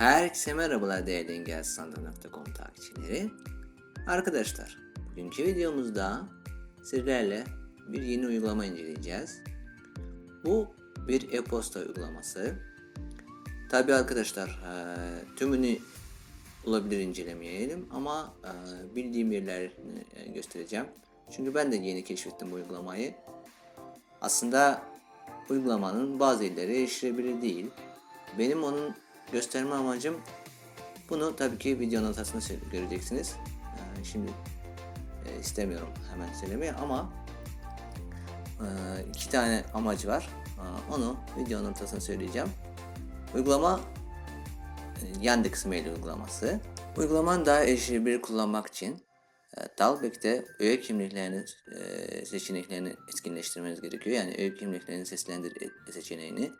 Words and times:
Herkese 0.00 0.54
merhabalar 0.54 1.06
değerli 1.06 1.32
engelstandart.com 1.32 2.44
takipçileri. 2.44 3.30
Arkadaşlar, 4.06 4.78
bugünkü 5.10 5.44
videomuzda 5.44 6.22
sizlerle 6.84 7.44
bir 7.88 8.02
yeni 8.02 8.26
uygulama 8.26 8.64
inceleyeceğiz. 8.64 9.42
Bu 10.44 10.68
bir 11.08 11.32
e-posta 11.32 11.80
uygulaması. 11.80 12.54
Tabi 13.70 13.94
arkadaşlar, 13.94 14.48
e, 14.48 14.74
tümünü 15.36 15.78
olabilir 16.64 17.00
incelemeyelim 17.00 17.86
ama 17.92 18.34
e, 18.44 18.52
bildiğim 18.96 19.32
yerlerini 19.32 20.04
e, 20.14 20.32
göstereceğim. 20.32 20.86
Çünkü 21.30 21.54
ben 21.54 21.72
de 21.72 21.76
yeni 21.76 22.04
keşfettim 22.04 22.50
bu 22.50 22.54
uygulamayı. 22.54 23.14
Aslında 24.20 24.82
uygulamanın 25.50 26.20
bazı 26.20 26.44
yerleri 26.44 26.78
erişilebilir 26.78 27.42
değil. 27.42 27.70
Benim 28.38 28.64
onun 28.64 28.94
gösterme 29.32 29.74
amacım 29.74 30.20
bunu 31.10 31.36
tabii 31.36 31.58
ki 31.58 31.80
video 31.80 32.00
sö- 32.02 32.70
göreceksiniz. 32.70 33.36
Ee, 34.00 34.04
şimdi 34.04 34.30
e, 35.26 35.40
istemiyorum 35.40 35.88
hemen 36.12 36.32
söylemeyi 36.32 36.72
ama 36.72 37.12
e, 38.60 38.66
iki 39.08 39.30
tane 39.30 39.64
amacı 39.74 40.08
var. 40.08 40.28
Aa, 40.60 40.94
onu 40.94 41.16
video 41.38 41.58
anlatısında 41.58 42.00
söyleyeceğim. 42.00 42.48
Uygulama 43.34 43.80
e, 45.02 45.24
Yandex 45.26 45.66
Mail 45.66 45.86
uygulaması. 45.86 46.60
Uygulamanın 46.96 47.46
daha 47.46 47.64
erişilebilir 47.64 48.22
kullanmak 48.22 48.66
için 48.66 49.02
e, 49.56 49.60
Dalbeck'te 49.78 50.44
öğe 50.60 50.80
kimliklerini 50.80 51.44
e, 51.76 52.24
seçeneklerini 52.26 52.94
etkinleştirmeniz 53.08 53.80
gerekiyor. 53.80 54.16
Yani 54.16 54.34
öğe 54.38 54.54
kimliklerini 54.54 55.06
seslendir 55.06 55.52
e- 55.62 55.92
seçeneğini. 55.92 56.52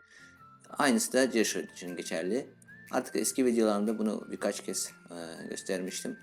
Aynısı 0.77 1.13
da 1.13 1.25
Gearshot 1.25 1.71
için 1.71 1.95
geçerli. 1.95 2.60
Artık 2.91 3.15
eski 3.15 3.45
videolarımda 3.45 3.99
bunu 3.99 4.27
birkaç 4.31 4.63
kez 4.63 4.91
e, 5.09 5.47
göstermiştim. 5.47 6.17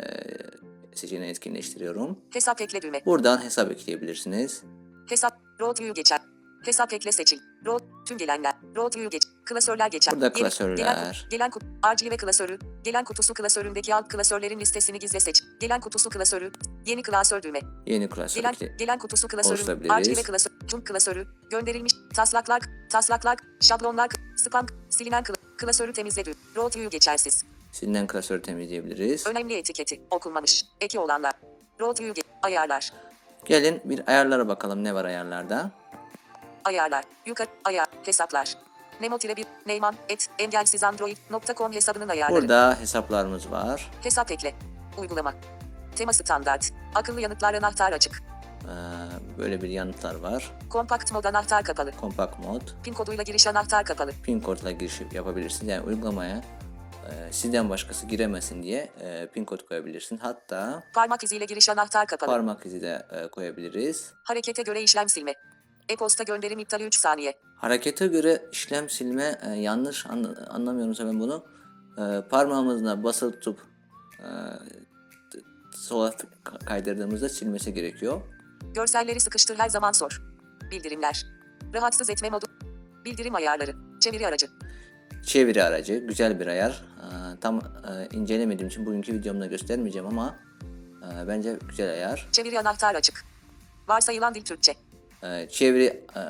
seçeneğini 0.96 1.30
etkinleştiriyorum. 1.30 2.18
Hesap 2.30 2.60
ekle 2.60 2.82
düğme. 2.82 3.02
Buradan 3.06 3.42
hesap 3.44 3.70
ekleyebilirsiniz. 3.70 4.62
Hesap, 5.08 5.38
road 5.60 5.80
view 5.80 5.92
geçer. 5.92 6.20
Hesap 6.64 6.92
ekle 6.92 7.12
seçil. 7.12 7.38
Road, 7.66 7.80
tüm 8.08 8.18
gelenler. 8.18 8.54
Road 8.76 8.96
view 8.96 9.08
geç. 9.08 9.22
Klasörler 9.44 9.86
geçer. 9.90 10.14
Burada 10.14 10.26
Yeni- 10.26 10.34
klasörler. 10.34 10.76
Gelen, 10.76 11.14
gelen 11.30 11.50
kut, 11.50 11.62
arşive 11.82 12.16
klasörü. 12.16 12.58
Gelen 12.84 13.04
kutusu 13.04 13.34
klasöründeki 13.34 13.94
alt 13.94 14.08
klasörlerin 14.08 14.60
listesini 14.60 14.98
gizle 14.98 15.20
seç. 15.20 15.42
Gelen 15.60 15.80
kutusu 15.80 16.10
klasörü. 16.10 16.52
Yeni 16.86 17.02
klasör 17.02 17.42
düğme. 17.42 17.60
Yeni 17.86 18.08
klasör 18.08 18.40
Gelen, 18.40 18.52
ekle- 18.52 18.76
gelen 18.78 18.98
kutusu 18.98 19.28
klasörü. 19.28 19.52
oluşturabiliriz. 19.54 19.90
Arşive 19.90 20.22
klasörü. 20.22 20.54
Tüm 20.68 20.84
klasörü. 20.84 21.26
Gönderilmiş. 21.50 21.92
Taslaklar. 22.14 22.62
Taslaklar. 22.90 23.36
Şablonlar. 23.60 24.08
Spam. 24.46 24.66
Silinen 24.90 25.22
kla- 25.22 25.56
klasörü 25.58 25.92
temizle 25.92 26.24
düğme. 26.24 26.34
Road 26.56 26.76
view 26.76 26.88
geçersiz. 26.88 27.44
Silinen 27.72 28.06
klasörü 28.06 28.42
temizleyebiliriz. 28.42 29.26
Önemli 29.26 29.54
etiketi. 29.54 30.00
Okunmamış. 30.10 30.64
Eki 30.80 30.98
olanlar. 30.98 31.32
Road 31.80 32.00
view 32.00 32.22
ayarlar. 32.42 32.92
Gelin 33.44 33.80
bir 33.84 34.02
ayarlara 34.08 34.48
bakalım 34.48 34.84
ne 34.84 34.94
var 34.94 35.04
ayarlarda. 35.04 35.70
Ayarlar. 36.64 37.04
Yukarı. 37.26 37.48
Ayar. 37.64 37.86
Hesaplar. 38.04 38.54
Nemo 39.00 39.18
tire 39.18 39.36
bir. 39.36 39.46
Neyman. 39.66 39.94
Et. 40.08 40.28
Engelsizandroid.com 40.38 41.72
hesabının 41.72 42.08
ayarları. 42.08 42.40
Burada 42.42 42.76
hesaplarımız 42.80 43.50
var. 43.50 43.90
Hesap 44.02 44.30
ekle. 44.32 44.54
Uygulama. 44.98 45.34
Tema 45.96 46.12
standart. 46.12 46.70
Akıllı 46.94 47.20
yanıtlar 47.20 47.54
anahtar 47.54 47.92
açık. 47.92 48.22
Ee, 48.64 48.68
böyle 49.38 49.62
bir 49.62 49.68
yanıtlar 49.68 50.14
var. 50.14 50.52
Kompakt 50.70 51.12
mod 51.12 51.24
anahtar 51.24 51.64
kapalı. 51.64 51.92
Compact 52.00 52.38
mod. 52.38 52.60
Pin 52.84 52.92
koduyla 52.92 53.22
giriş 53.22 53.46
anahtar 53.46 53.84
kapalı. 53.84 54.10
Pin 54.22 54.40
kodla 54.40 54.70
giriş 54.70 55.00
yapabilirsin. 55.12 55.68
Yani 55.68 55.82
uygulamaya 55.82 56.36
e, 57.10 57.32
sizden 57.32 57.70
başkası 57.70 58.06
giremesin 58.06 58.62
diye 58.62 58.90
e, 59.00 59.26
pin 59.34 59.44
kod 59.44 59.60
koyabilirsin. 59.68 60.18
Hatta 60.18 60.82
Parmak 60.94 61.24
iziyle 61.24 61.44
giriş 61.44 61.68
anahtar 61.68 62.06
kapalı. 62.06 62.30
parmak 62.30 62.66
izi 62.66 62.80
de 62.82 63.06
e, 63.10 63.28
koyabiliriz. 63.28 64.12
Harekete 64.24 64.62
göre 64.62 64.82
işlem 64.82 65.08
silme. 65.08 65.34
E-posta 65.88 66.24
gönderim 66.24 66.58
iptali 66.58 66.84
3 66.84 66.98
saniye. 66.98 67.34
Harekete 67.56 68.06
göre 68.06 68.42
işlem 68.52 68.90
silme 68.90 69.38
e, 69.42 69.50
yanlış 69.50 70.06
anla- 70.06 70.46
anlamıyorumsa 70.50 71.06
ben 71.06 71.20
bunu 71.20 71.44
e, 71.98 72.28
parmağımızla 72.28 73.02
basılı 73.04 73.32
tutup 73.32 73.60
e, 74.20 74.28
sola 75.76 76.12
kaydırdığımızda 76.66 77.28
silmesi 77.28 77.74
gerekiyor. 77.74 78.20
Görselleri 78.74 79.20
sıkıştır 79.20 79.58
her 79.58 79.68
zaman 79.68 79.92
sor. 79.92 80.22
Bildirimler. 80.70 81.26
Rahatsız 81.74 82.10
etme 82.10 82.30
modu. 82.30 82.46
Bildirim 83.04 83.34
ayarları. 83.34 83.74
Çeviri 84.00 84.26
aracı. 84.26 84.46
Çeviri 85.26 85.62
aracı 85.64 85.94
güzel 85.98 86.40
bir 86.40 86.46
ayar. 86.46 86.84
E, 87.00 87.40
tam 87.40 87.58
e, 87.58 88.16
incelemediğim 88.16 88.68
için 88.68 88.86
bugünkü 88.86 89.12
videomda 89.14 89.47
göstermeyeceğim 89.47 90.06
ama 90.06 90.36
e, 91.03 91.28
bence 91.28 91.58
güzel 91.68 91.91
ayar. 91.91 92.28
Çeviri 92.32 92.60
anahtar 92.60 92.94
açık. 92.94 93.24
Varsayılan 93.88 94.34
dil 94.34 94.42
Türkçe. 94.42 94.74
E, 95.22 95.48
çeviri 95.48 96.04
e, 96.16 96.20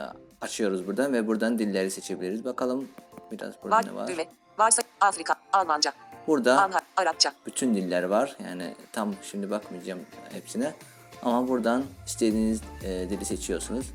açıyoruz 0.40 0.86
buradan 0.86 1.12
ve 1.12 1.26
buradan 1.26 1.58
dilleri 1.58 1.90
seçebiliriz. 1.90 2.44
Bakalım 2.44 2.88
biraz 3.32 3.54
burada 3.62 3.76
Var, 3.76 3.86
ne 3.86 3.94
var? 3.94 4.08
düğme. 4.08 4.26
Varsa 4.58 4.82
Afrika, 5.00 5.34
Almanca, 5.52 5.92
Burada 6.26 6.62
Anha, 6.62 6.80
Arapça. 6.96 7.32
bütün 7.46 7.74
diller 7.74 8.02
var. 8.02 8.36
Yani 8.44 8.74
tam 8.92 9.14
şimdi 9.22 9.50
bakmayacağım 9.50 10.00
hepsine. 10.32 10.74
Ama 11.22 11.48
buradan 11.48 11.84
istediğiniz 12.06 12.60
e, 12.82 13.06
dili 13.10 13.24
seçiyorsunuz. 13.24 13.86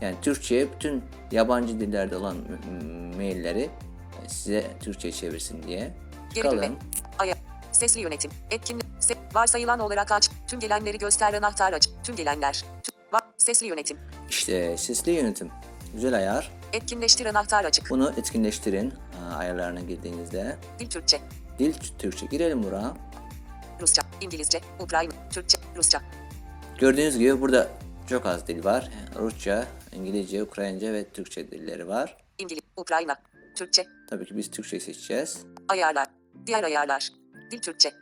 Yani 0.00 0.16
Türkçe 0.22 0.68
bütün 0.74 1.04
yabancı 1.32 1.80
dillerde 1.80 2.16
olan 2.16 2.36
mailleri 3.16 3.70
e, 4.24 4.28
size 4.28 4.64
Türkçe 4.80 5.12
çevirsin 5.12 5.62
diye. 5.62 5.94
Geri 6.34 6.50
düğme. 6.50 6.62
Çıkalım. 6.62 6.78
Aya. 7.18 7.34
Sesli 7.72 8.00
yönetim. 8.00 8.30
Etkin. 8.50 8.82
Se, 9.00 9.14
varsayılan 9.34 9.80
olarak 9.80 10.12
aç. 10.12 10.30
Tüm 10.46 10.60
gelenleri 10.60 10.98
göster 10.98 11.34
anahtar 11.34 11.72
aç. 11.72 11.88
Tüm 12.04 12.16
gelenler. 12.16 12.64
Tüm, 12.82 13.20
sesli 13.36 13.66
yönetim. 13.66 13.98
İşte 14.30 14.76
sesli 14.76 15.12
yönetim. 15.12 15.50
Güzel 15.94 16.14
ayar. 16.16 16.50
Etkinleştir 16.72 17.26
anahtar 17.26 17.64
açık. 17.64 17.90
Bunu 17.90 18.12
etkinleştirin 18.16 18.90
e, 18.90 19.34
ayarlarına 19.34 19.80
girdiğinizde. 19.80 20.56
Dil 20.78 20.90
Türkçe. 20.90 21.20
Dil 21.58 21.74
Türkçe 21.98 22.26
girelim 22.26 22.62
buraya. 22.62 22.94
Rusça, 23.80 24.02
İngilizce, 24.20 24.60
Ukrayna, 24.80 25.12
Türkçe, 25.30 25.58
Rusça. 25.76 26.02
Gördüğünüz 26.78 27.18
gibi 27.18 27.40
burada 27.40 27.68
çok 28.08 28.26
az 28.26 28.46
dil 28.46 28.64
var. 28.64 28.90
Rusça, 29.18 29.66
İngilizce, 29.92 30.42
Ukraynaca 30.42 30.92
ve 30.92 31.08
Türkçe 31.08 31.50
dilleri 31.50 31.88
var. 31.88 32.16
İngiliz, 32.38 32.62
Ukrayna, 32.76 33.16
Türkçe, 33.54 33.86
Tabii 34.10 34.24
ki 34.26 34.36
biz 34.36 34.50
Türkçe 34.50 34.80
seçeceğiz. 34.80 35.46
ayarlar, 35.68 36.06
diğer 36.46 36.64
ayarlar, 36.64 37.08
dil 37.50 37.58
Türkçe, 37.58 37.92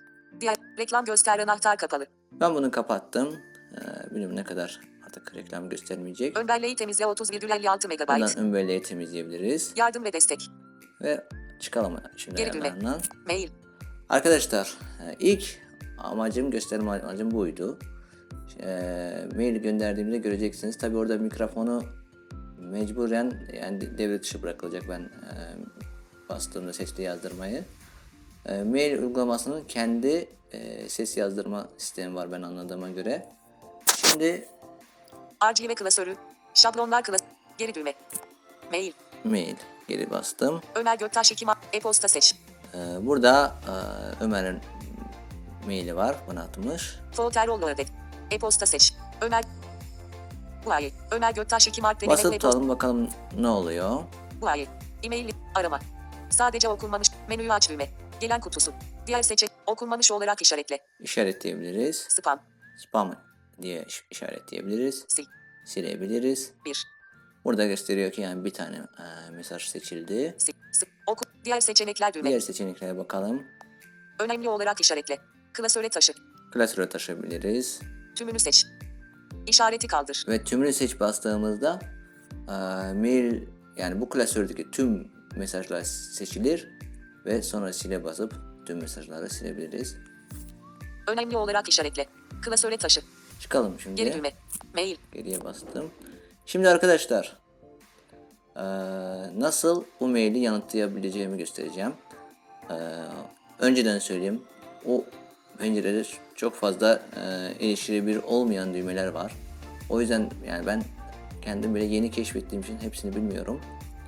Diğer 0.40 0.56
reklam 0.78 1.04
göster 1.04 1.38
anahtar 1.38 1.76
kapalı. 1.76 2.06
Ben 2.32 2.54
bunu 2.54 2.70
kapattım. 2.70 3.36
Ee, 3.72 4.10
bilmiyorum 4.10 4.36
ne 4.36 4.44
kadar 4.44 4.80
artık 5.06 5.34
reklam 5.34 5.68
göstermeyecek. 5.68 6.38
Ön 6.38 6.48
belleği 6.48 6.76
temizle 6.76 7.04
30,56 7.04 7.88
MB. 7.88 8.08
Buradan 8.08 8.38
ön 8.38 8.54
belleği 8.54 8.82
temizleyebiliriz. 8.82 9.72
Yardım 9.76 10.04
ve 10.04 10.12
destek. 10.12 10.48
Ve 11.02 11.24
çıkalım 11.60 11.96
şimdi 12.16 12.36
Geri 12.36 12.52
düğme. 12.52 12.74
Mail. 13.26 13.48
Arkadaşlar 14.08 14.74
e, 15.06 15.14
ilk 15.18 15.58
amacım 15.98 16.50
gösterme 16.50 16.90
amacım 16.90 17.30
buydu. 17.30 17.78
E, 18.62 18.68
mail 19.36 19.56
gönderdiğimde 19.56 20.18
göreceksiniz. 20.18 20.78
Tabi 20.78 20.96
orada 20.96 21.18
mikrofonu 21.18 21.82
mecburen 22.58 23.32
yani 23.62 23.98
devre 23.98 24.22
dışı 24.22 24.42
bırakılacak 24.42 24.82
ben 24.88 25.00
e, 25.00 25.34
bastığımda 26.28 26.72
sesli 26.72 27.02
yazdırmayı. 27.02 27.64
E, 28.46 28.62
mail 28.62 29.02
uygulamasının 29.02 29.64
kendi 29.64 30.28
e, 30.52 30.88
ses 30.88 31.16
yazdırma 31.16 31.68
sistemi 31.78 32.14
var 32.14 32.32
ben 32.32 32.42
anladığıma 32.42 32.90
göre. 32.90 33.26
Şimdi 33.96 34.48
RGB 35.44 35.74
klasörü. 35.76 36.16
Şablonlar 36.54 37.02
klas. 37.02 37.20
Geri 37.58 37.74
düğme. 37.74 37.94
Mail. 38.70 38.92
mail 39.24 39.56
geri 39.88 40.10
bastım. 40.10 40.60
Ömer 40.74 40.98
Göktaş 40.98 41.32
Ekim 41.32 41.48
e-posta 41.72 42.08
seç. 42.08 42.34
E, 42.74 43.06
burada 43.06 43.54
e, 43.68 44.24
Ömer'in 44.24 44.58
maili 45.66 45.96
var 45.96 46.16
bana 46.28 46.42
atmış. 46.42 46.98
Folderollo 47.12 47.66
ödet. 47.66 48.03
E-posta 48.34 48.66
seç. 48.66 48.92
Ömer 49.20 49.44
ay. 50.66 50.92
Ömer 51.10 51.34
Göktaş 51.34 51.68
Ekim 51.68 51.84
Alp 51.84 52.00
deneme 52.00 52.12
Basıp 52.12 52.32
tutalım 52.32 52.68
bakalım 52.68 53.08
ne 53.36 53.48
oluyor. 53.48 54.02
Ay. 54.42 54.66
E-mail 55.02 55.30
arama. 55.54 55.80
Sadece 56.30 56.68
okunmamış. 56.68 57.08
Menüyü 57.28 57.52
aç 57.52 57.70
düğme. 57.70 57.88
Gelen 58.20 58.40
kutusu. 58.40 58.72
Diğer 59.06 59.22
seçenek 59.22 59.52
okunmamış 59.66 60.12
olarak 60.12 60.42
işaretle. 60.42 60.78
işaretleyebiliriz. 61.00 61.96
Spam. 62.08 62.40
Spam 62.78 63.14
diye 63.62 63.84
iş- 63.88 64.04
işaretleyebiliriz. 64.10 65.04
Sil. 65.14 65.26
Silebiliriz. 65.66 66.52
1. 66.64 66.86
Burada 67.44 67.66
gösteriyor 67.66 68.12
ki 68.12 68.20
yani 68.20 68.44
bir 68.44 68.52
tane 68.54 68.76
e, 68.76 69.30
mesaj 69.30 69.62
seçildi. 69.68 70.34
Sil. 70.44 70.54
Sı- 70.72 70.86
Oku. 71.06 71.24
Diğer 71.44 71.60
seçenekler 71.60 72.14
düğme. 72.14 72.28
Diğer 72.28 72.40
seçeneklere 72.40 72.96
bakalım. 72.96 73.42
Önemli 74.18 74.48
olarak 74.48 74.80
işaretle. 74.80 75.18
Klasöre 75.52 75.88
taşı. 75.88 76.12
Klasöre 76.52 76.88
taşıyabiliriz. 76.88 77.80
Tümünü 78.16 78.38
seç. 78.38 78.66
İşareti 79.46 79.86
kaldır. 79.86 80.24
Ve 80.28 80.44
tümünü 80.44 80.72
seç 80.72 81.00
bastığımızda 81.00 81.78
e, 82.48 82.52
mail 82.92 83.42
yani 83.76 84.00
bu 84.00 84.08
klasördeki 84.08 84.70
tüm 84.70 85.08
mesajlar 85.36 85.82
seçilir 85.82 86.68
ve 87.26 87.42
sonra 87.42 87.72
sile 87.72 88.04
basıp 88.04 88.34
tüm 88.66 88.80
mesajları 88.80 89.30
silebiliriz. 89.30 89.96
Önemli 91.06 91.36
olarak 91.36 91.68
işaretle. 91.68 92.06
Klasöre 92.42 92.76
taşı. 92.76 93.00
Çıkalım 93.40 93.80
şimdi. 93.80 94.04
Geri 94.04 94.14
düğme. 94.14 94.32
Mail. 94.74 94.96
Geriye 95.12 95.44
bastım. 95.44 95.90
Şimdi 96.46 96.68
arkadaşlar 96.68 97.36
nasıl 99.36 99.84
bu 100.00 100.08
maili 100.08 100.38
yanıtlayabileceğimi 100.38 101.38
göstereceğim. 101.38 101.92
Önceden 103.58 103.98
söyleyeyim. 103.98 104.42
O 104.86 105.04
pencerede 105.58 106.04
çok 106.34 106.54
fazla 106.54 107.02
eee 107.16 107.68
erişilebilir 107.68 108.22
olmayan 108.26 108.74
düğmeler 108.74 109.08
var. 109.08 109.32
O 109.90 110.00
yüzden 110.00 110.30
yani 110.48 110.66
ben 110.66 110.84
kendim 111.42 111.74
böyle 111.74 111.84
yeni 111.84 112.10
keşfettiğim 112.10 112.62
için 112.64 112.78
hepsini 112.78 113.16
bilmiyorum. 113.16 113.60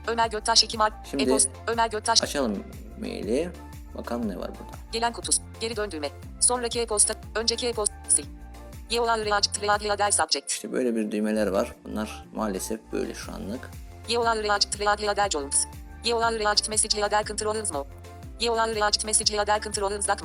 Ömer 0.06 0.30
Göktaş 0.30 0.64
Ekim 0.64 0.80
Alp. 0.80 0.92
Şimdi- 1.10 1.22
E-post. 1.22 1.48
Ömer 1.66 1.90
Göktaş. 1.90 2.22
Açalım 2.22 2.64
maili. 3.00 3.50
Bakalım 3.94 4.28
ne 4.28 4.36
var 4.36 4.48
burada. 4.48 4.76
Gelen 4.92 5.12
kutus. 5.12 5.38
Geri 5.60 5.76
dön 5.76 5.90
düğme. 5.90 6.10
Sonraki 6.40 6.80
e-posta. 6.80 7.14
Önceki 7.34 7.66
e-post. 7.66 7.92
Sil. 8.14 8.26
Yeolar 8.90 9.24
reactive 9.24 9.66
reader 9.66 10.10
subject. 10.10 10.50
İşte 10.50 10.72
böyle 10.72 10.96
bir 10.96 11.10
düğmeler 11.10 11.46
var. 11.46 11.74
Bunlar 11.84 12.24
maalesef 12.34 12.80
böyle 12.92 13.14
şu 13.14 13.32
anlık. 13.32 13.70
Yeolar 14.08 14.38
reactive 14.38 14.84
reader 14.84 15.30
joins. 15.30 15.64
Yeolar 16.04 16.34
reactive 16.34 16.70
message 16.70 17.02
reader 17.02 17.24
controls 17.24 17.72
no. 17.72 17.86
Yeolar 18.40 18.74
reactive 18.74 19.06
message 19.06 19.36
reader 19.36 19.60
controls 19.62 20.08
duck 20.08 20.24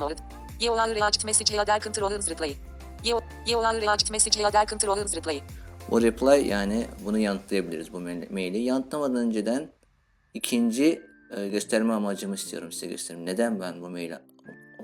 mode. 0.62 0.80
Yeolar 0.80 0.94
reactive 0.94 1.26
message 1.26 1.52
reader 1.58 1.80
controls 1.80 2.30
replay. 2.30 2.56
Yeo- 3.04 3.22
Yeolar 3.46 3.80
reactive 3.80 4.12
message 4.12 4.38
reader 4.42 4.66
controls 4.66 5.16
replay. 5.16 5.42
O 5.90 6.02
reply 6.02 6.48
yani 6.48 6.86
bunu 7.04 7.18
yanıtlayabiliriz 7.18 7.92
bu 7.92 8.00
mail- 8.00 8.32
maili. 8.32 8.58
Yanıtlamadan 8.58 9.16
önceden 9.16 9.70
ikinci 10.34 11.02
e, 11.36 11.48
gösterme 11.48 11.92
amacımı 11.92 12.34
istiyorum 12.34 12.72
size 12.72 12.86
göstereyim. 12.86 13.26
Neden 13.26 13.60
ben 13.60 13.80
bu 13.82 13.88
mail 13.90 14.12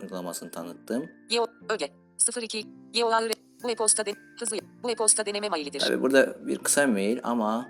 uygulamasını 0.03 0.51
tanıttım? 0.51 1.11
Yeo 1.31 1.47
öge 1.69 1.91
02 2.43 2.67
Yeolar 2.95 3.25
bu 3.63 3.71
e-posta 3.71 4.07
den 4.07 4.15
hızlı 4.41 4.57
bu 4.83 4.91
e-posta 4.91 5.27
deneme 5.27 5.49
mailidir. 5.49 5.81
Tabi 5.81 6.03
burada 6.03 6.47
bir 6.47 6.59
kısa 6.59 6.87
mail 6.87 7.19
ama 7.23 7.69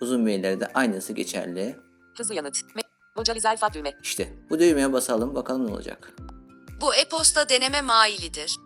uzun 0.00 0.20
maillerde 0.20 0.66
aynısı 0.66 1.12
geçerli. 1.12 1.76
Hızlı 2.18 2.34
yanıt. 2.34 2.56
Me 2.76 2.82
Vocalizer 3.16 3.56
fa 3.56 3.72
düğme. 3.72 3.92
İşte 4.02 4.28
bu 4.50 4.58
düğmeye 4.58 4.92
basalım 4.92 5.34
bakalım 5.34 5.66
ne 5.66 5.72
olacak. 5.72 6.12
Bu 6.80 6.94
e-posta 6.94 7.48
deneme 7.48 7.80
mailidir. 7.80 8.56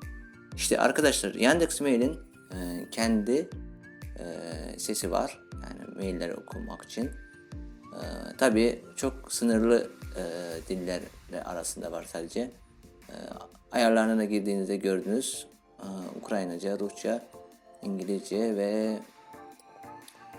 İşte 0.57 0.79
arkadaşlar 0.79 1.35
Yandex 1.35 1.81
Mail'in 1.81 2.19
e, 2.53 2.91
kendi 2.91 3.51
e, 4.19 4.25
sesi 4.79 5.11
var. 5.11 5.41
Yani 5.53 5.95
mailleri 5.97 6.35
okumak 6.35 6.85
için. 6.85 7.05
E, 7.95 8.03
tabii 8.39 8.85
çok 8.97 9.33
sınırlı 9.33 9.91
e, 10.17 10.23
dillerle 10.69 11.45
arasında 11.45 11.93
var 11.93 12.07
sadece. 12.13 12.41
E, 13.09 13.15
ayarlarına 13.73 14.25
girdiğinizde 14.25 14.77
gördünüz. 14.77 15.47
E, 15.79 15.87
Ukraynaca, 16.21 16.79
Rusça, 16.79 17.27
İngilizce 17.83 18.57
ve 18.57 18.99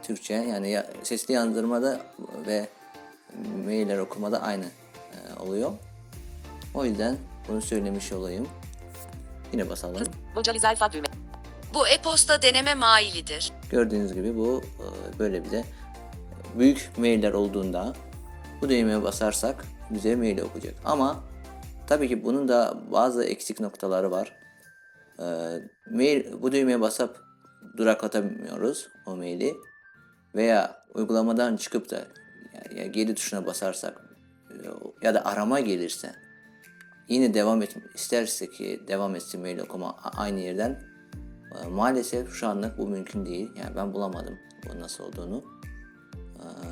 Türkçe 0.03 0.33
yani 0.33 0.71
ya, 0.71 0.88
sesli 1.03 1.33
yazdırmada 1.33 2.01
ve 2.47 2.67
mailler 3.65 3.97
okumada 3.97 4.41
aynı 4.41 4.65
oluyor. 5.39 5.71
O 6.74 6.85
yüzden 6.85 7.17
bunu 7.51 7.62
söylemiş 7.62 8.12
olayım. 8.12 8.48
Yine 9.53 9.70
basalım. 9.70 10.03
Düğme. 10.93 11.08
Bu 11.74 11.88
e-posta 11.88 12.41
deneme 12.41 12.75
mailidir. 12.75 13.51
Gördüğünüz 13.70 14.13
gibi 14.13 14.38
bu 14.38 14.62
e, 14.79 15.20
böyle 15.20 15.46
bir 15.46 15.51
de 15.51 15.63
büyük 16.55 16.91
mailler 16.98 17.34
olduğunda 17.34 17.93
bu 18.62 18.70
düğmeye 18.70 19.03
basarsak 19.03 19.65
bize 19.89 20.15
mail 20.15 20.41
okuyacak. 20.41 20.75
Ama 20.86 21.24
tabii 21.88 22.08
ki 22.08 22.25
bunun 22.25 22.48
da 22.48 22.77
bazı 22.91 23.24
eksik 23.24 23.60
noktaları 23.60 24.12
var. 24.12 24.34
E, 25.20 25.25
mail 25.91 26.41
bu 26.41 26.51
düğmeye 26.51 26.81
basıp 26.81 27.24
duraklatamıyoruz 27.77 28.88
o 29.05 29.15
maili 29.15 29.53
veya 30.36 30.81
uygulamadan 30.93 31.58
çıkıp 31.58 31.89
da 31.89 31.96
ya, 32.53 32.81
ya 32.81 32.86
geri 32.86 33.15
tuşuna 33.15 33.46
basarsak 33.46 34.01
e, 34.50 34.67
ya 35.01 35.13
da 35.13 35.25
arama 35.25 35.60
gelirse 35.60 36.15
yine 37.08 37.34
devam 37.34 37.62
et 37.62 37.75
isterse 37.96 38.50
ki 38.50 38.81
devam 38.88 39.15
etsin 39.15 39.41
mail 39.41 39.60
okuma 39.60 39.89
a- 39.89 40.22
aynı 40.22 40.39
yerden 40.39 40.84
e, 41.63 41.67
maalesef 41.67 42.34
şu 42.34 42.48
anlık 42.48 42.77
bu 42.77 42.88
mümkün 42.88 43.25
değil. 43.25 43.51
Yani 43.55 43.75
ben 43.75 43.93
bulamadım 43.93 44.39
bu 44.70 44.79
nasıl 44.79 45.03
olduğunu. 45.03 45.43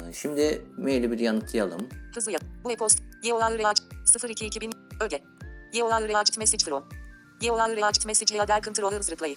E, 0.09 0.13
Şimdi 0.13 0.65
maili 0.77 1.11
bir 1.11 1.19
yanıtlayalım. 1.19 1.89
Hızlı 2.15 2.31
yap. 2.31 2.41
Bu 2.63 2.71
e-post. 2.71 2.99
Yeolar 3.23 3.57
reactive 3.57 4.29
02 4.33 4.45
2000 4.45 4.71
öge. 5.01 5.23
Yeolar 5.73 6.07
reactive 6.07 6.39
message 6.41 6.63
from. 6.65 6.83
Yeolar 7.41 7.75
reactive 7.75 8.07
message 8.09 8.37
reader 8.39 8.61
controls 8.61 9.11
replay. 9.11 9.35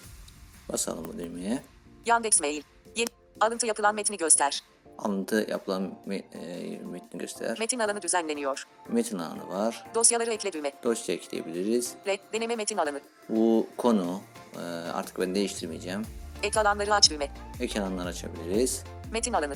Basalım 0.72 1.04
bu 1.04 1.18
düğmeye. 1.18 1.62
Yandex 2.06 2.40
mail. 2.40 2.62
Yeni 2.96 3.08
alıntı 3.40 3.66
yapılan 3.66 3.94
metni 3.94 4.16
göster. 4.16 4.62
Alıntı 4.98 5.46
yapılan 5.50 5.92
me- 6.08 6.22
e, 6.34 6.78
metni 6.78 7.18
göster. 7.18 7.56
Metin 7.58 7.78
alanı 7.78 8.02
düzenleniyor. 8.02 8.64
Metin 8.88 9.18
alanı 9.18 9.48
var. 9.48 9.84
Dosyaları 9.94 10.32
ekle 10.32 10.52
düğme. 10.52 10.72
Dosya 10.84 11.14
ekleyebiliriz. 11.14 11.94
Re, 12.06 12.18
deneme 12.32 12.56
metin 12.56 12.76
alanı. 12.78 13.00
Bu 13.28 13.66
konu 13.76 14.20
e, 14.56 14.60
artık 14.92 15.20
ben 15.20 15.34
değiştirmeyeceğim. 15.34 16.02
Ek 16.42 16.60
alanları 16.60 16.94
aç 16.94 17.10
düğme. 17.10 17.28
Ek 17.60 17.80
alanlar 17.80 18.06
açabiliriz. 18.06 18.84
Metin 19.12 19.32
alanı. 19.32 19.54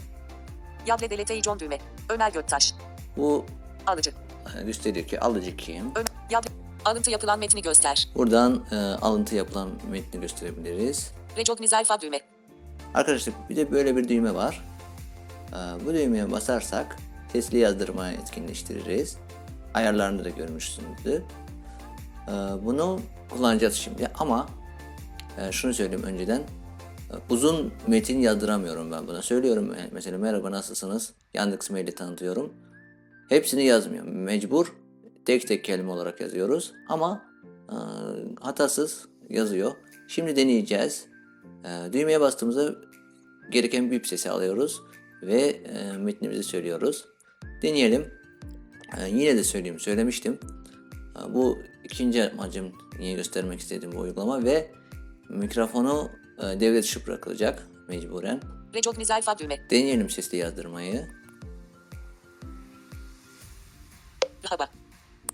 Yable 0.86 1.10
delete 1.10 1.36
icon 1.36 1.58
düğme. 1.60 1.78
Ömer 2.08 2.32
Göktaş. 2.32 2.74
Bu 3.16 3.44
Alıcı. 3.86 4.10
e, 4.60 4.62
gösteriyor 4.64 5.06
ki 5.06 5.20
alıcı 5.20 5.56
kim. 5.56 5.90
Ömer. 5.94 6.06
Yable. 6.30 6.50
Alıntı 6.84 7.10
yapılan 7.10 7.38
metni 7.38 7.62
göster. 7.62 8.08
Buradan 8.14 8.64
e, 8.72 8.76
alıntı 8.76 9.34
yapılan 9.34 9.70
metni 9.90 10.20
gösterebiliriz. 10.20 11.12
Recognize 11.36 11.76
alfa 11.76 12.00
düğme. 12.00 12.20
Arkadaşlar 12.94 13.34
bir 13.50 13.56
de 13.56 13.70
böyle 13.72 13.96
bir 13.96 14.08
düğme 14.08 14.34
var. 14.34 14.64
Ee, 15.56 15.84
Bu 15.86 15.94
düğmeye 15.94 16.32
basarsak 16.32 16.96
sesli 17.32 17.58
yazdırmayı 17.58 18.18
etkinleştiririz. 18.18 19.16
Ayarlarını 19.74 20.24
da 20.24 20.28
görmüşsünüzdür. 20.28 21.22
Ee, 22.28 22.32
Bunu 22.62 23.00
kullanacağız 23.30 23.74
şimdi 23.74 24.08
ama 24.18 24.48
e, 25.38 25.52
şunu 25.52 25.74
söyleyeyim 25.74 26.04
önceden. 26.04 26.40
E, 26.40 27.14
Uzun 27.30 27.72
metin 27.86 28.18
yazdıramıyorum 28.18 28.92
ben 28.92 29.08
buna. 29.08 29.22
Söylüyorum 29.22 29.74
e, 29.74 29.88
mesela 29.92 30.18
merhaba 30.18 30.50
nasılsınız? 30.50 31.12
Yandex 31.34 31.70
Mail'i 31.70 31.94
tanıtıyorum. 31.94 32.52
Hepsini 33.28 33.64
yazmıyorum. 33.64 34.12
Mecbur 34.22 34.72
tek 35.24 35.48
tek 35.48 35.64
kelime 35.64 35.92
olarak 35.92 36.20
yazıyoruz. 36.20 36.72
Ama 36.88 37.22
e, 37.68 37.76
hatasız 38.40 39.08
yazıyor. 39.30 39.72
Şimdi 40.08 40.36
deneyeceğiz. 40.36 41.06
Düğmeye 41.92 42.20
bastığımızda 42.20 42.74
gereken 43.50 43.90
bip 43.90 44.06
sesi 44.06 44.30
alıyoruz 44.30 44.80
ve 45.22 45.40
e, 45.42 45.92
metnimizi 45.92 46.42
söylüyoruz. 46.42 47.04
Deneyelim. 47.62 48.12
E, 48.98 49.08
yine 49.08 49.36
de 49.36 49.44
söyleyeyim, 49.44 49.80
söylemiştim. 49.80 50.38
E, 51.18 51.34
bu 51.34 51.58
ikinci 51.84 52.30
amacım 52.30 52.72
yine 53.00 53.12
göstermek 53.12 53.60
istediğim 53.60 53.96
bu 53.96 54.00
uygulama 54.00 54.44
ve 54.44 54.70
mikrofonu 55.28 56.10
e, 56.38 56.60
devre 56.60 56.82
dışı 56.82 57.06
bırakılacak 57.06 57.66
mecburen. 57.88 58.40
Recognize 58.74 59.14
alfa 59.14 59.38
düğme. 59.38 59.70
Deneyelim 59.70 60.10
sesli 60.10 60.38
yazdırmayı. 60.38 61.06
Merhaba. 64.44 64.68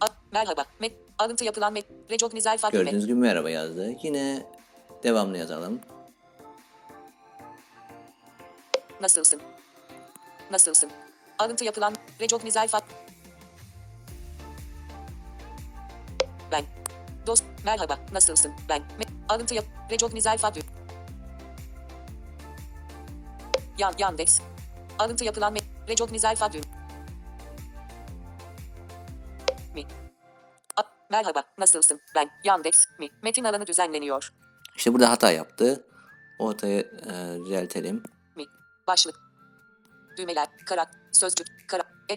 A, 0.01 0.07
merhaba. 0.33 0.65
Met, 0.81 0.93
alıntı 1.19 1.45
yapılan 1.45 1.73
met. 1.73 1.85
Recognize 2.11 2.51
alfa 2.51 2.73
düğme. 2.73 2.85
Gördüğünüz 2.85 3.07
gibi 3.07 3.19
merhaba 3.19 3.51
yazdı. 3.51 3.91
Yine 4.03 4.47
devamlı 5.03 5.39
yazalım. 5.39 5.81
Nasılsın? 9.01 9.41
Nasılsın? 10.51 10.91
Alıntı 11.39 11.65
yapılan 11.65 11.95
Recognize 12.21 12.61
alfa. 12.61 12.81
Ben. 16.53 16.65
Dost. 17.27 17.45
Merhaba. 17.65 17.99
Nasılsın? 18.13 18.53
Ben. 18.69 18.81
Me, 18.81 19.05
alıntı 19.29 19.55
yap. 19.55 19.65
Recognize 19.91 20.31
alfa 20.31 20.55
düğme. 20.55 20.67
Yan, 23.79 23.95
Yandex. 23.99 24.41
Alıntı 24.99 25.25
yapılan. 25.25 25.57
Recognize 25.89 26.29
alfa 26.29 26.53
düğme. 26.53 26.65
Mi. 29.75 29.85
A, 30.77 30.83
merhaba. 31.11 31.43
Nasılsın? 31.59 32.01
Ben. 32.15 32.31
Yandex. 32.45 32.75
Mi. 32.99 33.09
Metin 33.23 33.45
alanı 33.45 33.67
düzenleniyor. 33.67 34.33
İşte 34.77 34.95
burada 34.95 35.11
hata 35.11 35.33
yaptı. 35.33 35.87
O 36.39 36.49
hatayı 36.49 36.81
e, 37.07 37.45
düzeltelim. 37.45 38.03
mi, 38.37 38.45
başlık, 38.87 39.15
düğmeler, 40.17 40.49
karak, 40.67 40.89
sözcük, 41.13 41.47
kara, 41.69 41.83
e, 42.11 42.15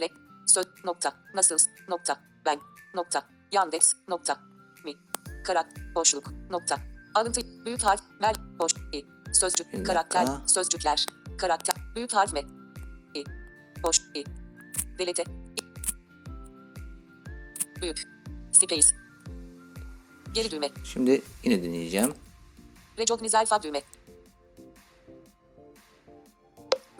le, 0.00 0.08
söz, 0.46 0.66
nokta, 0.84 1.14
nasıl, 1.34 1.56
nokta, 1.88 2.20
ben, 2.46 2.60
nokta, 2.94 3.22
yandex, 3.52 3.94
nokta, 4.08 4.36
mi, 4.84 4.92
karak, 5.44 5.66
boşluk, 5.94 6.24
nokta, 6.50 6.78
alıntı, 7.14 7.40
büyük 7.64 7.82
harf, 7.82 8.00
mer, 8.20 8.34
boş, 8.58 8.72
i, 8.92 9.04
sözcük, 9.34 9.72
Bir 9.72 9.84
karakter, 9.84 10.26
dakika. 10.26 10.48
sözcükler, 10.48 11.06
karakter, 11.38 11.74
büyük 11.94 12.12
harf 12.12 12.32
me, 12.32 12.40
i, 13.14 13.24
boş, 13.82 14.00
i, 14.14 14.24
delete, 14.98 15.22
i, 15.22 15.62
büyük, 17.80 18.02
space, 18.52 18.88
geri 20.32 20.50
düğme, 20.50 20.70
Şimdi 20.84 21.22
yine 21.44 21.62
deneyeceğim. 21.64 22.14
Recognize 22.98 23.38
alfa 23.38 23.62
düğme. 23.62 23.82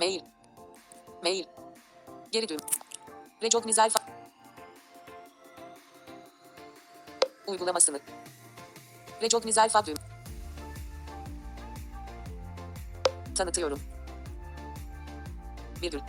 Mail. 0.00 0.21
Mail. 1.23 1.45
Geri 2.33 2.49
düğüm. 2.49 2.59
Recognize 3.42 3.83
alfa. 3.83 4.00
Uygulamasını. 7.47 8.00
Recognize 9.23 9.61
alfa 9.61 9.87
düğüm. 9.87 9.97
Tanıtıyorum. 13.35 13.80
Virgül. 15.83 16.00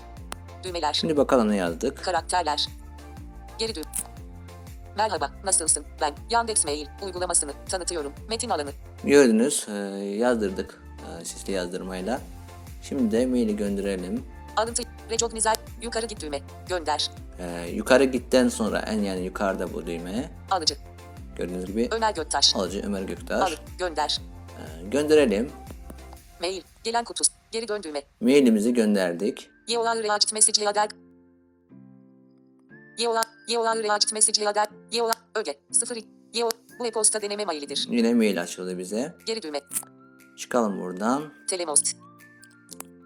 Düğmeler. 0.63 0.93
Şimdi 0.93 1.17
bakalım 1.17 1.49
ne 1.49 1.55
yazdık. 1.55 2.03
Karakterler. 2.03 2.67
Geri 3.57 3.75
düğüm. 3.75 3.85
Merhaba, 4.97 5.31
nasılsın? 5.43 5.85
Ben 6.01 6.15
Yandex 6.29 6.65
Mail 6.65 6.87
uygulamasını 7.01 7.51
tanıtıyorum. 7.69 8.13
Metin 8.29 8.49
alanı. 8.49 8.71
Gördünüz 9.03 9.67
e, 9.69 9.71
yazdırdık 10.17 10.81
e, 11.21 11.25
sesli 11.25 11.53
yazdırmayla. 11.53 12.21
Şimdi 12.81 13.11
de 13.11 13.25
maili 13.25 13.55
gönderelim. 13.55 14.23
Alıntı. 14.57 14.83
Recognize. 15.09 15.49
Yukarı 15.81 16.05
git 16.05 16.21
düğme. 16.21 16.41
Gönder. 16.69 17.11
E, 17.39 17.69
yukarı 17.69 18.03
gitten 18.03 18.47
sonra 18.49 18.79
en 18.79 18.99
yani 18.99 19.25
yukarıda 19.25 19.73
bu 19.73 19.87
düğme. 19.87 20.31
Alıcı. 20.51 20.75
Gördüğünüz 21.35 21.65
gibi 21.65 21.89
Ömer 21.91 22.13
Göktaş. 22.13 22.55
alıcı 22.55 22.81
Ömer 22.85 23.01
Göktaş. 23.01 23.51
Al. 23.51 23.55
Gönder. 23.79 24.21
E, 24.49 24.87
gönderelim. 24.87 25.51
Mail. 26.41 26.61
Gelen 26.83 27.03
kutusu. 27.03 27.31
Geri 27.51 27.67
dön 27.67 27.83
düğme. 27.83 28.03
Mailimizi 28.21 28.73
gönderdik. 28.73 29.49
Yeola 29.67 30.03
reactive 30.03 30.37
message 30.37 30.63
yader. 30.63 30.89
Yeola. 32.97 33.21
Yeola 33.47 33.75
reactive 33.83 34.13
message 34.13 34.43
yader. 34.43 34.67
Yeola. 34.91 35.13
Öge. 35.35 35.59
0. 35.71 35.97
Yeola. 36.33 36.51
Bu 36.79 36.85
e-posta 36.85 37.21
deneme 37.21 37.45
mailidir. 37.45 37.87
Yine 37.89 38.13
mail 38.13 38.41
açıldı 38.41 38.77
bize. 38.77 39.15
Geri 39.25 39.41
düğme. 39.41 39.59
Çıkalım 40.37 40.81
buradan. 40.81 41.33
Telemost. 41.49 41.95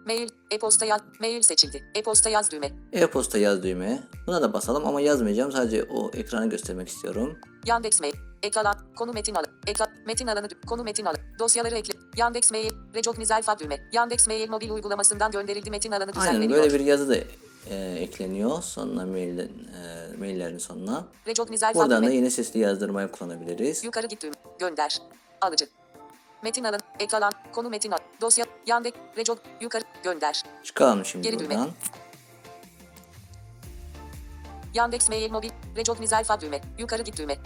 Mail. 0.05 0.29
E-posta 0.51 0.85
yaz. 0.85 1.01
Mail 1.19 1.41
seçildi. 1.41 1.83
E-posta 1.95 2.29
yaz 2.29 2.51
düğme. 2.51 2.71
E-posta 2.93 3.37
yaz 3.37 3.63
düğme. 3.63 4.03
Buna 4.27 4.41
da 4.41 4.53
basalım 4.53 4.85
ama 4.87 5.01
yazmayacağım. 5.01 5.51
Sadece 5.51 5.83
o 5.83 6.11
ekranı 6.13 6.49
göstermek 6.49 6.87
istiyorum. 6.87 7.39
Yandex 7.65 8.01
Mail. 8.01 8.13
Ek 8.43 8.59
alan. 8.59 8.75
Konu 8.95 9.13
metin 9.13 9.35
alanı. 9.35 9.47
Ek 9.67 9.83
metin 10.07 10.27
alanı. 10.27 10.47
Konu 10.67 10.83
metin 10.83 11.05
alanı. 11.05 11.17
Dosyaları 11.39 11.75
ekle. 11.75 11.99
Yandex 12.17 12.51
Mail. 12.51 12.71
Recognize 12.95 13.33
alfa 13.35 13.59
düğme. 13.59 13.89
Yandex 13.93 14.27
Mail 14.27 14.49
mobil 14.49 14.69
uygulamasından 14.69 15.31
gönderildi 15.31 15.69
metin 15.69 15.91
alanı 15.91 16.11
Aynen 16.15 16.33
düzenleniyor. 16.33 16.59
böyle 16.63 16.73
bir 16.73 16.79
yazı 16.79 17.09
da 17.09 17.15
e, 17.69 17.75
ekleniyor 17.99 18.61
sonuna 18.61 19.05
mail, 19.05 19.39
e, 19.39 19.47
maillerin 20.19 20.57
sonuna. 20.57 21.05
Recognize 21.27 21.67
alfa 21.67 21.79
Buradan 21.79 22.03
da 22.03 22.05
düğme. 22.07 22.15
yine 22.15 22.29
sesli 22.29 22.59
yazdırmayı 22.59 23.07
kullanabiliriz. 23.07 23.83
Yukarı 23.83 24.07
git 24.07 24.23
düğme. 24.23 24.33
Gönder. 24.59 24.97
Alıcı. 25.41 25.65
Metin 26.43 26.63
alın. 26.63 26.79
Ek 26.99 27.17
alan. 27.17 27.31
Konu 27.51 27.69
metin 27.69 27.91
al. 27.91 27.97
Dosya. 28.21 28.45
Yandex. 28.65 28.93
Recog. 29.17 29.39
Yukarı. 29.61 29.83
Gönder. 30.03 30.43
Çıkalım 30.63 31.05
şimdi 31.05 31.27
Geri 31.27 31.39
düğme. 31.39 31.49
buradan. 31.49 31.69
Yandex 34.73 35.09
Mail 35.09 35.31
mobil. 35.31 35.49
Recognize 35.77 36.15
alfa 36.15 36.41
düğme. 36.41 36.61
Yukarı 36.79 37.01
git 37.01 37.17
düğme. 37.17 37.37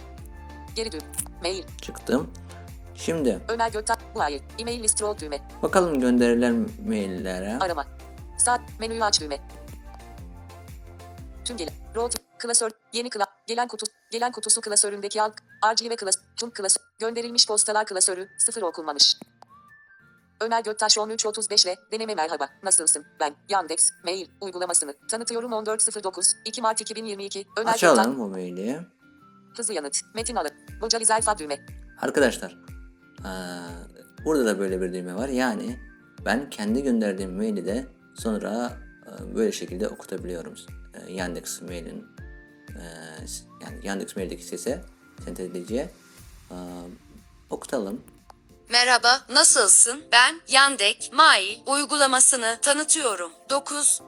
Geri 0.76 0.92
düğme. 0.92 1.04
Mail. 1.42 1.64
Çıktım. 1.82 2.30
Şimdi 2.94 3.40
Ömer 3.48 3.70
Göktaş. 3.72 3.98
Bu 4.14 4.20
ay. 4.20 4.40
E-mail 4.58 4.82
list 4.82 5.02
roll 5.02 5.18
düğme. 5.18 5.40
bakalım 5.62 6.00
gönderilen 6.00 6.68
maillere. 6.88 7.58
Arama. 7.60 7.86
Saat. 8.38 8.60
Menüyü 8.80 9.04
aç 9.04 9.20
düğme. 9.20 9.38
Tüm 11.44 11.56
gelen. 11.56 11.74
Roll. 11.94 12.10
Klasör. 12.38 12.70
Yeni 12.92 13.10
kla. 13.10 13.26
Gelen 13.46 13.68
kutu. 13.68 13.86
Gelen 14.10 14.32
kutusu 14.32 14.60
klasöründeki 14.60 15.22
alt. 15.22 15.34
RGB 15.64 15.96
klas. 15.96 16.14
Tüm 16.36 16.50
klasör. 16.50 16.82
Gönderilmiş 16.98 17.46
postalar 17.46 17.86
klasörü. 17.86 18.28
Sıfır 18.38 18.62
okunmamış. 18.62 19.16
Ömer 20.40 20.62
Göktaş 20.64 20.96
1335 20.98 21.66
ve 21.66 21.76
deneme 21.92 22.14
merhaba. 22.14 22.48
Nasılsın? 22.62 23.04
Ben 23.20 23.34
Yandex 23.48 23.90
Mail 24.04 24.26
uygulamasını 24.40 24.94
tanıtıyorum 25.10 25.52
1409 25.52 26.34
2 26.44 26.62
Mart 26.62 26.80
2022. 26.80 27.38
Ömer 27.38 27.72
Göktaş. 27.72 27.74
Açalım 27.74 28.18
bu 28.18 28.28
maili. 28.28 28.80
Hızlı 29.56 29.74
yanıt. 29.74 30.00
Metin 30.14 30.36
alın. 30.36 30.50
Vocalize 30.82 31.14
alfa 31.14 31.38
düğme. 31.38 31.66
Arkadaşlar 32.00 32.56
burada 34.24 34.46
da 34.46 34.58
böyle 34.58 34.80
bir 34.80 34.92
düğme 34.92 35.14
var. 35.14 35.28
Yani 35.28 35.80
ben 36.24 36.50
kendi 36.50 36.82
gönderdiğim 36.82 37.36
maili 37.36 37.66
de 37.66 37.86
sonra 38.14 38.72
böyle 39.34 39.52
şekilde 39.52 39.88
okutabiliyorum. 39.88 40.54
Eee, 40.94 41.14
Yandex 41.14 41.62
mailin 41.62 42.06
yani 43.62 43.80
Yandex 43.82 44.16
maildeki 44.16 44.44
sese 44.44 44.80
sentezleyiciye 45.24 45.90
eee, 46.50 46.56
okutalım. 47.50 48.00
Merhaba, 48.70 49.20
nasılsın? 49.34 50.02
Ben 50.12 50.40
Yandek 50.48 51.10
Mail 51.14 51.58
uygulamasını 51.66 52.58
tanıtıyorum. 52.62 53.32
9 53.50 54.02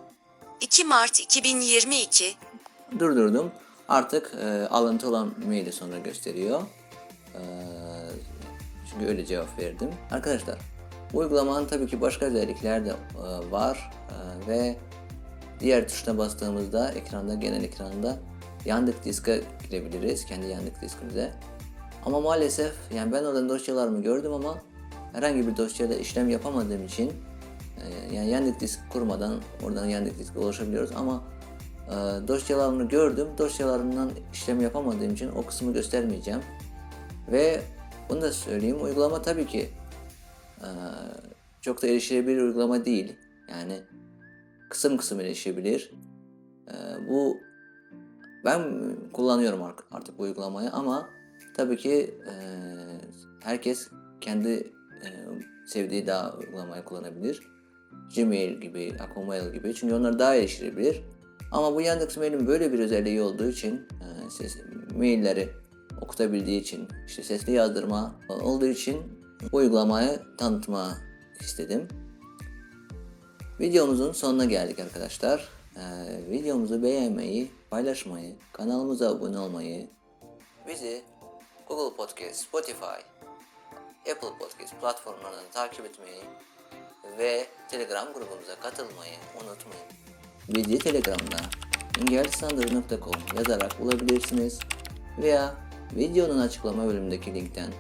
2 0.61 0.85
Mart 0.85 1.21
2022 1.21 2.35
Durdurdum. 2.99 3.53
Artık 3.89 4.33
eee, 4.41 4.67
alıntı 4.71 5.09
olan 5.09 5.35
maili 5.47 5.73
sonra 5.73 5.99
gösteriyor. 5.99 6.63
Eee, 7.35 7.41
çünkü 8.91 9.07
öyle 9.07 9.27
cevap 9.27 9.59
verdim. 9.59 9.91
Arkadaşlar 10.11 10.59
uygulamanın 11.15 11.67
tabii 11.67 11.87
ki 11.87 12.01
başka 12.01 12.27
özellikler 12.27 12.85
de 12.87 12.89
eee, 12.89 13.51
var 13.51 13.91
Eee, 14.11 14.49
ve 14.49 14.77
diğer 15.61 15.89
tuşuna 15.89 16.19
bastığımızda 16.19 16.91
ekranda 16.93 17.35
genel 17.35 17.65
ekranda 17.65 18.19
Yandex 18.65 18.95
Disk'e 19.05 19.43
girebiliriz. 19.71 20.27
Kendi 20.27 20.47
Yandex 20.47 20.73
diskimize. 20.83 21.33
Ama 22.07 22.21
maalesef 22.21 22.75
yani 22.95 23.13
ben 23.13 23.25
oradan 23.25 23.49
dosyalarımı 23.49 24.03
gördüm 24.03 24.33
ama 24.33 24.59
herhangi 25.13 25.47
bir 25.47 25.57
dosyada 25.57 25.95
işlem 25.95 26.29
yapamadığım 26.31 26.85
için 26.85 27.13
e, 27.79 28.15
yani 28.15 28.31
Yandex 28.31 28.61
Disk 28.61 28.81
kurmadan 28.91 29.41
oradan 29.63 29.87
Yandex 29.87 30.19
Disk'e 30.19 30.39
ulaşabiliyoruz 30.39 30.91
ama 30.97 31.25
e, 31.89 31.93
dosyalarımı 32.29 32.89
gördüm. 32.89 33.29
Dosyalarımdan 33.39 34.11
işlem 34.33 34.61
yapamadığım 34.61 35.13
için 35.13 35.31
o 35.37 35.47
kısmı 35.47 35.73
göstermeyeceğim. 35.73 36.41
Ve 37.33 37.63
bunu 38.11 38.23
da 38.23 38.33
söyleyeyim. 38.33 38.83
Uygulama 38.85 39.23
tabii 39.23 39.47
ki 39.47 39.71
e, 40.61 40.69
çok 41.61 41.83
da 41.83 41.87
erişilebilir 41.87 42.43
uygulama 42.43 42.85
değil. 42.85 43.17
Yani 43.51 43.81
kısım 44.71 44.97
kısım 44.97 45.21
erişebilir. 45.21 45.91
E, 46.69 46.75
bu 47.09 47.37
ben 48.45 48.63
kullanıyorum 49.13 49.63
ar- 49.63 49.75
artık 49.93 50.19
bu 50.19 50.23
uygulamayı 50.23 50.71
ama 50.71 51.09
Tabii 51.57 51.77
ki 51.77 52.15
e, 52.29 52.35
herkes 53.41 53.89
kendi 54.21 54.51
e, 55.05 55.09
sevdiği 55.67 56.07
daha 56.07 56.35
uygulamayı 56.35 56.85
kullanabilir. 56.85 57.43
Gmail 58.17 58.61
gibi, 58.61 58.97
Akmail 59.01 59.53
gibi. 59.53 59.75
Çünkü 59.75 59.95
onlar 59.95 60.19
daha 60.19 60.35
erişilebilir. 60.35 61.03
Ama 61.53 61.75
bu 61.75 61.81
Yandex.Mail'in 61.81 62.47
böyle 62.47 62.73
bir 62.73 62.79
özelliği 62.79 63.23
olduğu 63.23 63.49
için, 63.49 63.75
e, 63.75 64.31
ses, 64.31 64.57
mailleri 64.97 65.49
okutabildiği 66.01 66.61
için, 66.61 66.89
işte 67.07 67.23
sesli 67.23 67.53
yazdırma 67.53 68.15
olduğu 68.29 68.67
için 68.67 69.03
bu 69.53 69.57
uygulamayı 69.57 70.21
tanıtma 70.39 70.99
istedim. 71.41 71.89
Videomuzun 73.61 74.13
sonuna 74.13 74.45
geldik 74.45 74.79
arkadaşlar. 74.79 75.49
Ee, 75.77 76.31
videomuzu 76.31 76.83
beğenmeyi, 76.83 77.51
paylaşmayı, 77.71 78.35
kanalımıza 78.53 79.11
abone 79.11 79.39
olmayı, 79.39 79.89
bizi 80.69 81.03
Google 81.73 81.97
Podcast, 81.97 82.35
Spotify, 82.35 83.01
Apple 84.11 84.39
Podcast 84.39 84.81
platformlarından 84.81 85.51
takip 85.53 85.87
etmeyi 85.87 86.23
ve 87.19 87.47
Telegram 87.69 88.13
grubumuza 88.13 88.61
katılmayı 88.61 89.15
unutmayın. 89.35 89.87
Bizi 90.49 90.79
Telegram'da 90.79 91.37
engelsandır.com 92.01 93.15
yazarak 93.37 93.81
bulabilirsiniz 93.81 94.59
veya 95.19 95.55
videonun 95.93 96.39
açıklama 96.39 96.87
bölümündeki 96.87 97.35
linkten 97.35 97.73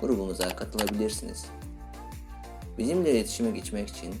grubumuza 0.00 0.56
katılabilirsiniz. 0.56 1.46
Bizimle 2.78 3.10
iletişime 3.10 3.50
geçmek 3.50 3.88
için 3.88 4.14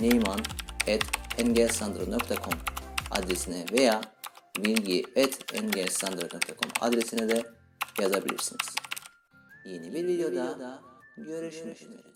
neyman.engelsandro.com 0.00 2.58
adresine 3.10 3.64
veya 3.72 4.00
bilgi.engelsandro.com 4.58 6.70
adresine 6.80 7.28
de 7.28 7.61
yazabilirsiniz. 8.00 8.76
Yeni 9.64 9.94
bir 9.94 10.06
videoda 10.06 10.80
görüşmek 11.16 11.82
üzere. 11.82 12.11